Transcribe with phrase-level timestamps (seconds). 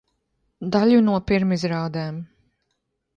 [0.75, 2.17] Daļu no pirmizrādēm.